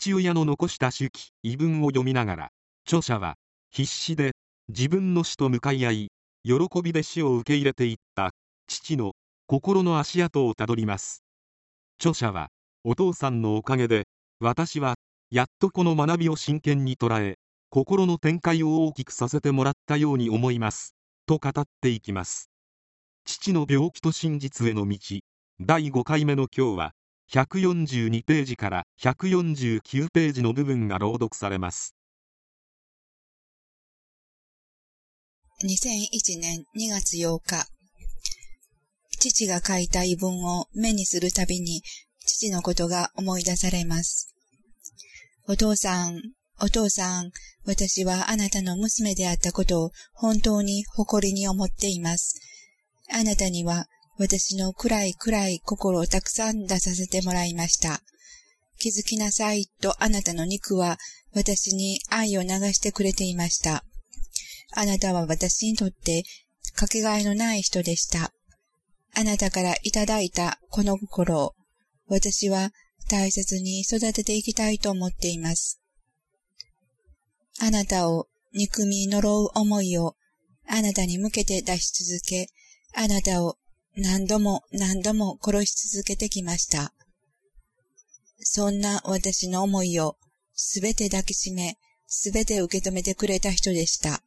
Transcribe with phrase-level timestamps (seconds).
[0.00, 2.50] 父親の残した手記、遺文を読みながら、
[2.86, 3.34] 著者は、
[3.72, 4.30] 必死で、
[4.68, 6.12] 自分の死と向かい合い、
[6.44, 8.30] 喜びで死を受け入れていった、
[8.68, 9.14] 父の、
[9.48, 11.24] 心の足跡をたどります。
[11.98, 12.46] 著者は、
[12.84, 14.06] お父さんのおかげで、
[14.38, 14.94] 私は、
[15.32, 17.36] やっとこの学びを真剣に捉え、
[17.68, 20.94] 心の展開を大きくさせてもらったように思います。
[21.26, 22.52] と語っていきます。
[23.24, 24.96] 父の病気と真実への道、
[25.58, 26.92] 第5回目の今日は、
[27.30, 31.94] 142ページから149ページの部分が朗読されます。
[35.62, 37.66] 2001年2月8日、
[39.18, 41.82] 父が書いた遺文を目にするたびに、
[42.24, 44.34] 父のことが思い出されます。
[45.48, 46.20] お父さん、
[46.60, 47.32] お父さん、
[47.64, 52.40] 私はあなたの娘であったことを本当に誇りに思っています。
[53.10, 53.86] あなたには
[54.18, 58.02] 私の暗い暗い心をたくさん出させてもらいました。
[58.76, 60.98] 気づきなさいとあなたの肉は
[61.34, 63.84] 私に愛を流してくれていました。
[64.74, 66.24] あなたは私にとって
[66.74, 68.32] かけがえのない人でした。
[69.14, 71.54] あなたからいただいたこの心を
[72.08, 72.70] 私は
[73.08, 75.80] 大切に育てていきたいと思っています。
[77.60, 80.16] あなたを憎み呪う思いを
[80.66, 82.48] あなたに向けて出し続け、
[82.94, 83.56] あなたを
[84.00, 86.94] 何度も何度も殺し続けてきました。
[88.38, 90.16] そんな私の思いを
[90.54, 91.76] すべて抱きしめ、
[92.06, 94.22] すべて受け止めてくれた人でした。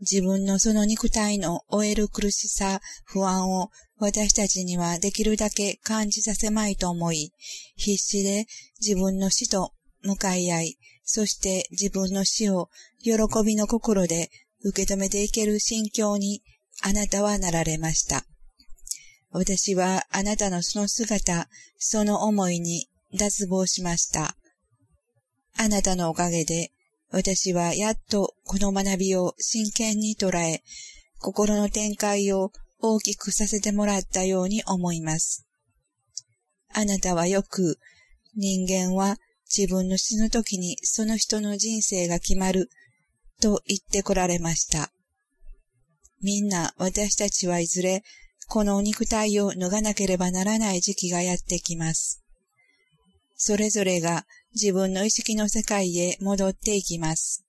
[0.00, 7.32] 自分のその肉体の終える苦しさ、不安を私たちにはできるだけ感じさせまいと思い、
[7.76, 8.44] 必死で
[8.78, 9.72] 自分の死と
[10.02, 12.68] 向かい合い、そして自分の死を
[13.00, 13.12] 喜
[13.42, 14.28] びの心で
[14.62, 16.42] 受け止めていける心境に
[16.82, 18.26] あなたはなられました。
[19.30, 21.48] 私はあなたのその姿、
[21.78, 24.36] その思いに脱帽しました。
[25.58, 26.72] あなたのおかげで、
[27.10, 30.62] 私はやっとこの学びを真剣に捉え、
[31.18, 35.46] 心の展開を大きくさせてもらったように思います。
[36.74, 37.78] あなたはよく、
[38.34, 39.16] 人間は
[39.48, 42.68] 自分の死ぬ時にその人の人生が決まる
[43.40, 44.92] と言ってこられました。
[46.22, 48.02] みんな私たちはいずれ
[48.48, 52.22] この肉体を脱がなければならない時期がやってきます。
[53.34, 57.44] それぞれが自分の意識の世界へ戻っていきます。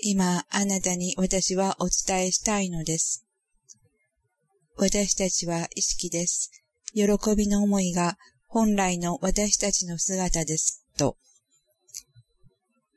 [0.00, 3.24] 今、あなたに私はお伝えしたいのです。
[4.76, 6.50] 私たちは意識です。
[6.94, 7.04] 喜
[7.36, 10.84] びの思いが本来の私たちの姿です。
[10.96, 11.16] と。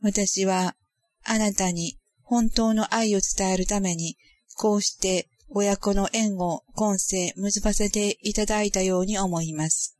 [0.00, 0.76] 私は
[1.24, 4.16] あなたに本当の愛を伝えるために、
[4.56, 9.96] こうして親子の縁を今世結ばせていただいたように思います。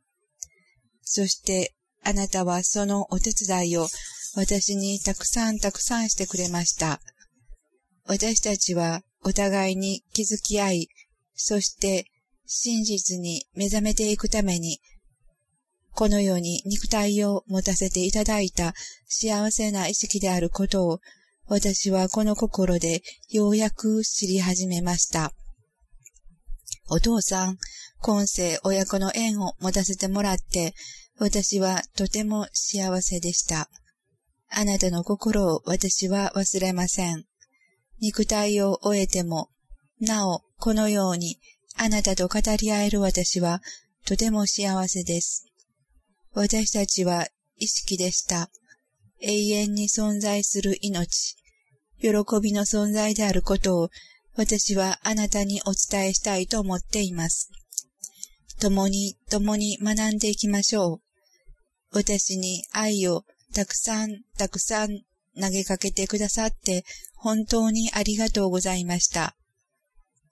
[1.01, 1.73] そして
[2.03, 3.87] あなたはそのお手伝いを
[4.35, 6.99] 私にたくさんたくさんしてくれました。
[8.03, 10.89] 私たちはお互いに気づき合い、
[11.35, 12.05] そして
[12.45, 14.81] 真実に目覚めていくために、
[15.93, 18.73] このように肉体を持たせていただいた
[19.07, 20.99] 幸せな意識であることを、
[21.47, 25.31] 私はこの心でようやく知り始めました。
[26.87, 27.57] お父さん、
[27.99, 30.73] 今世親子の縁を持たせてもらって、
[31.17, 33.69] 私はとても幸せでした。
[34.49, 37.25] あなたの心を私は忘れません。
[37.99, 39.49] 肉体を終えても、
[39.99, 41.39] なお、このように、
[41.75, 43.61] あなたと語り合える私は、
[44.05, 45.45] とても幸せです。
[46.33, 47.27] 私たちは
[47.57, 48.51] 意識でした。
[49.21, 51.35] 永遠に存在する命、
[51.99, 52.09] 喜
[52.41, 53.89] びの存在であることを
[54.37, 57.49] 私はあなたにお伝えしたいと思っています。
[58.59, 61.01] 共に共に学んでいきましょう。
[61.91, 63.23] 私に愛を
[63.53, 64.89] たくさんたくさん
[65.39, 66.83] 投げかけてくださって
[67.15, 69.35] 本当にありがとうございました。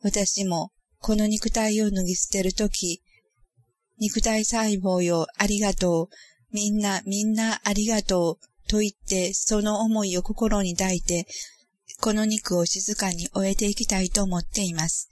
[0.01, 3.01] 私もこの肉体を脱ぎ捨てるとき、
[3.99, 6.15] 肉体細胞よありがとう、
[6.51, 11.25] みんなみんなありがとうと言ってその思いを心に抱いて
[12.03, 15.09] この肉を静かに終えていきたいと思っています。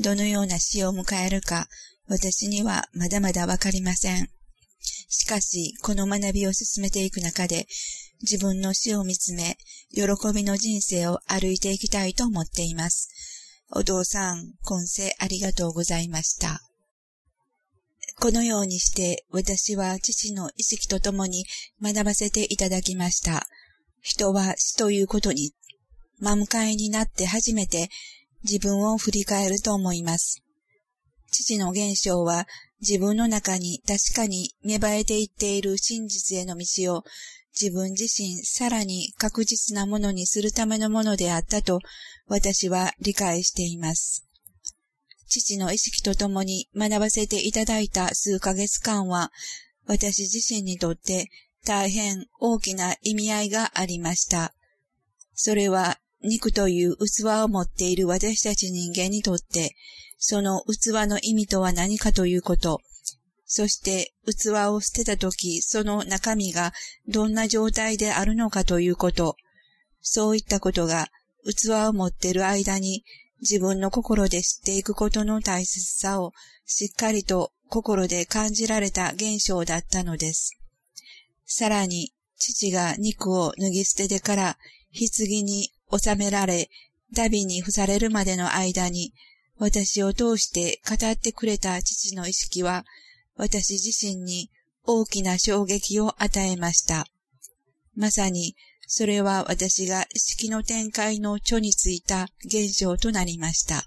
[0.00, 1.66] どのような死を迎えるか、
[2.06, 4.30] 私にはまだまだわかりません。
[5.08, 7.66] しかし、この学びを進めていく中で、
[8.22, 9.58] 自分の死を見つめ、
[9.92, 13.08] 喜びの人生を歩いていきたいと思っています。
[13.72, 16.62] お父さん、今世ありがとうございました。
[18.20, 21.44] このようにして、私は父の意識とともに
[21.82, 23.48] 学ばせていただきました。
[24.00, 25.52] 人は死ということに
[26.20, 27.88] 真向かいになって初めて
[28.44, 30.42] 自分を振り返ると思います。
[31.30, 32.46] 父の現象は
[32.80, 37.04] 自分の中に確かに芽生えていっている真実への道を
[37.60, 41.80] 自分自身さらに確実なものにするためのものであったと
[42.26, 44.24] 私は理解しています。
[45.28, 49.30] 父の意識とともに学ばせていただいた数ヶ月間は
[49.86, 51.28] 私自身にとって
[51.64, 54.54] 大変大きな意味合いがありました。
[55.34, 59.74] それは肉という器を持っている私たち人間にとって、
[60.18, 62.80] その器の意味とは何かということ、
[63.46, 66.72] そして器を捨てたとき、その中身が
[67.08, 69.36] どんな状態であるのかということ、
[70.00, 71.08] そういったことが
[71.44, 73.04] 器を持っている間に
[73.40, 76.32] 自分の心で知っていくことの大切さを
[76.66, 80.56] しっかりと心で感じられた現象だったのです。
[81.46, 84.58] さらに、父が肉を脱ぎ捨ててから
[84.92, 86.68] 棺に収められ、
[87.12, 89.12] ダビに付されるまでの間に、
[89.58, 92.84] 私を通して語ってくれた父の意識は、
[93.36, 94.50] 私自身に
[94.84, 97.06] 大きな衝撃を与えました。
[97.94, 98.56] まさに、
[98.86, 103.84] それは私が意識の展開の著についた現象となりました。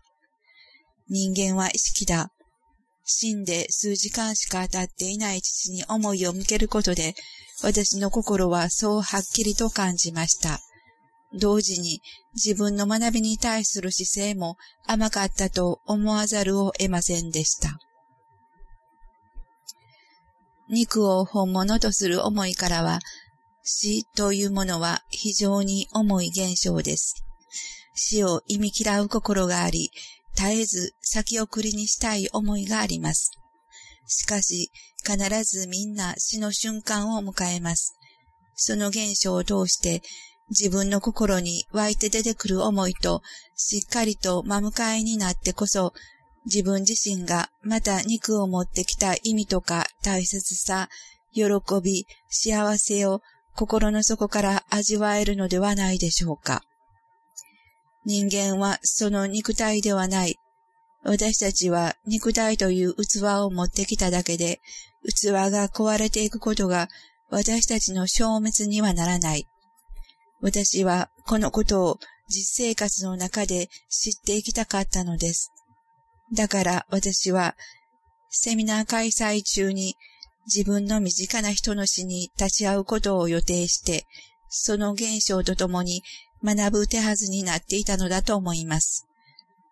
[1.10, 2.32] 人間は意識だ。
[3.06, 7.16] 死んで数時間しか経っていない父に思いを向けることで、
[7.62, 10.60] 私の心はそうはっきりと感じました。
[11.39, 12.01] 同時に
[12.33, 17.80] 自分の学びに対する姿勢も甘かったと思わざるを得ませんでした。
[20.69, 23.00] 肉を本物とする思いからは、
[23.63, 27.24] 死というものは非常に重い現象です。
[27.95, 29.91] 死を意味嫌う心があり、
[30.35, 33.31] 絶えず先送りにしたい思いがあります。
[34.07, 34.71] しかし、
[35.06, 37.95] 必ずみんな死の瞬間を迎えます。
[38.56, 40.01] その現象を通して、
[40.50, 43.22] 自分の心に湧いて出てくる思いと、
[43.56, 45.94] しっかりと真向かいになってこそ、
[46.45, 50.90] 自分自身がまた肉を持ってきた意味とか大切さ、
[51.34, 51.44] 喜
[51.81, 53.22] び、幸せを
[53.56, 56.63] 心の底から味わえるのではないでしょうか。
[58.06, 60.38] 人間はその肉体ではない。
[61.04, 64.60] 私たちは肉体という器を持ってきただけで、
[65.04, 66.90] 器が壊れていくことが
[67.30, 69.48] 私たちの消滅にはならない。
[70.44, 75.54] 私はこのことを実生活の中で知っていきたかったのです。
[76.34, 77.56] だから私は
[78.30, 79.95] セミナー開催中に
[80.45, 84.06] 自分の身近な人の死に立ち会うことを予定して、
[84.50, 86.04] その現象とともに
[86.44, 89.07] 学ぶ手はずになっていたのだと思います。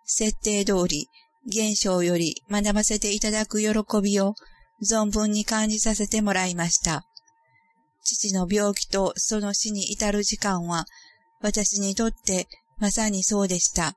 [0.05, 1.09] 設定通り、
[1.47, 4.35] 現象より学ばせていただく喜びを
[4.81, 7.05] 存分に感じさせてもらいました。
[8.03, 10.85] 父の病気とその死に至る時間は、
[11.41, 13.95] 私にとってまさにそうでした。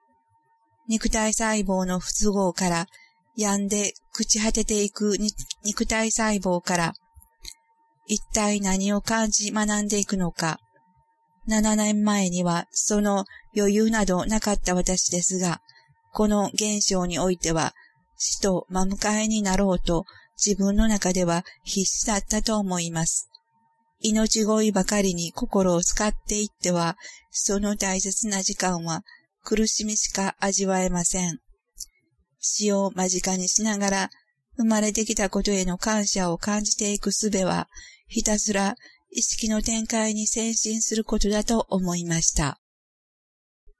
[0.88, 2.86] 肉体細胞の不都合から、
[3.36, 5.16] 病んで朽ち果てていく
[5.64, 6.94] 肉体細胞から、
[8.06, 10.60] 一体何を感じ学んでいくのか、
[11.48, 13.24] 7年前にはその
[13.56, 15.60] 余裕などなかった私ですが、
[16.12, 17.74] この現象においては、
[18.16, 20.04] 死と真向かいになろうと
[20.36, 23.28] 自分の中では必死だったと思います。
[24.00, 26.96] 命乞いばかりに心を使っていっては、
[27.30, 29.02] その大切な時間は
[29.42, 31.38] 苦しみしか味わえません。
[32.40, 34.10] 死を間近にしながら、
[34.56, 37.68] 生まれてきたことへの感謝を感じていくすべは、
[38.06, 38.76] ひたすら
[39.10, 42.60] 意識の展開に先進することだと思いました。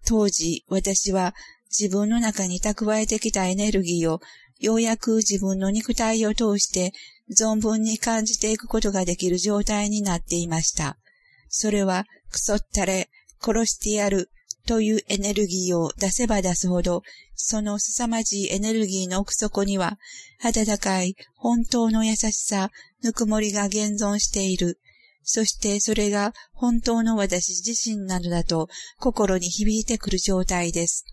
[0.07, 1.35] 当時、私は
[1.77, 4.21] 自分の中に蓄えてきたエネルギーを
[4.61, 6.93] ようやく自分の肉体を通して
[7.31, 10.99] 存分に感じていくことができる状態になっていました。
[11.49, 14.31] それは、くそったれ、殺してやる
[14.67, 17.03] というエネルギーを出せば出すほど、
[17.35, 19.99] その凄まじいエネルギーの奥底には、
[20.43, 22.71] 温かい本当の優しさ、
[23.03, 24.79] ぬくもりが現存している。
[25.23, 31.07] そしてそれが本当の私自身なのだと心に響いてくる状態です。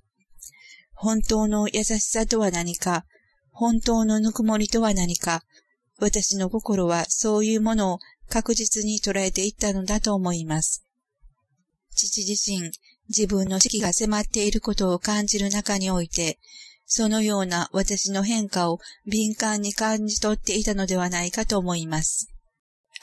[0.94, 3.06] 本当の優しさとは何か、
[3.52, 5.44] 本当のぬくもりとは何か、
[6.02, 10.84] 私の心はそういうものを確実に捉えていったのだと思います。
[11.96, 12.72] 父自身、
[13.08, 16.40] 自分の死期が迫っていることを感じる中において、
[16.88, 22.28] そのような私の変化を敏感に感じ取っていたのではないかと思います。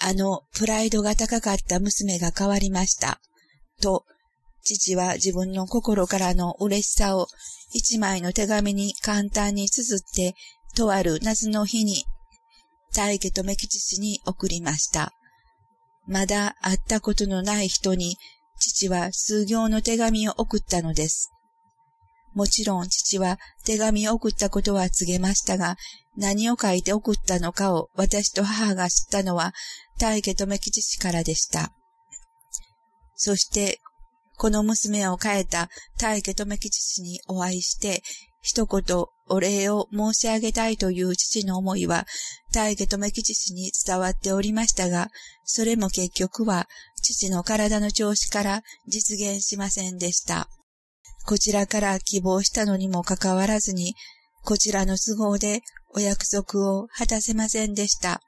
[0.00, 3.20] あの、プライドが高かった娘が変わりました。
[3.80, 4.04] と、
[4.64, 7.28] 父は自分の心からの嬉しさを
[7.72, 10.34] 一枚の手紙に簡単に綴って、
[10.74, 12.04] とある夏の日に、
[12.94, 15.12] 大家留吉氏に送りました。
[16.06, 18.16] まだ会ったことのない人に、
[18.58, 21.30] 父は数行の手紙を送ったのです。
[22.34, 25.76] もちろん父は手紙を送ったことは告げましたが、
[26.16, 29.54] 何を書いて送ったのかを私と母が知ったのは
[29.98, 31.72] 大家留吉氏からでした。
[33.14, 33.80] そして、
[34.36, 35.68] この娘を変えた
[35.98, 38.02] 大家留吉氏にお会いして、
[38.48, 42.06] 一言お礼を申し上げたいという父の思いは、
[42.54, 45.10] 大家留吉氏に伝わっておりましたが、
[45.44, 46.66] それも結局は
[47.02, 50.48] 父の体の調子から実現しませんでした。
[51.26, 53.94] こちらから希望したのにもかかわらずに、
[54.44, 55.60] こちらの都合で
[55.94, 58.22] お約束を果たせませんでした。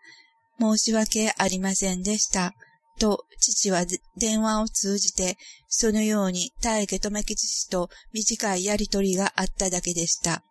[0.61, 2.53] 申し訳ありませんでした。
[3.01, 5.39] と、父は電話を通じて、
[5.69, 10.45] そのように大家留吉氏と短いやりとりがあっただけでした。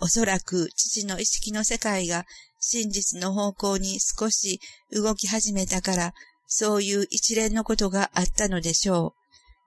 [0.00, 2.24] おそらく父の意識の世界が
[2.60, 4.60] 真実の方向に少し
[4.92, 6.14] 動き始めたから、
[6.46, 9.22] そういう一連のことがあったのでしょう。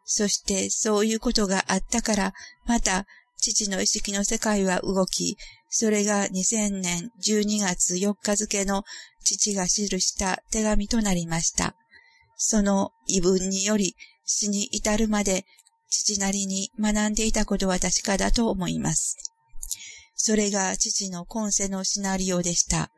[0.05, 2.33] そしてそういうことがあったから、
[2.65, 3.05] また
[3.37, 5.37] 父の意識の世界は動き、
[5.69, 8.83] それが2000年12月4日付の
[9.23, 11.75] 父が記した手紙となりました。
[12.37, 15.45] その異文により死に至るまで
[15.89, 19.17] 父なりに学んでいたことは確かだと思います。
[20.15, 22.91] それが父の今世のシナリオでした。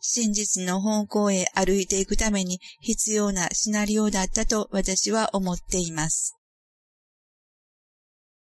[0.00, 6.35] 真実の方向へ歩いていくために必要なシナリオだったと私は思っています。